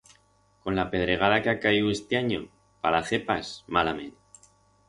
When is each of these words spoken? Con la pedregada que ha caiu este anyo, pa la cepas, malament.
Con 0.63 0.75
la 0.79 0.85
pedregada 0.91 1.37
que 1.43 1.51
ha 1.53 1.59
caiu 1.65 1.85
este 1.97 2.13
anyo, 2.21 2.41
pa 2.81 2.95
la 2.97 3.03
cepas, 3.13 3.53
malament. 3.79 4.13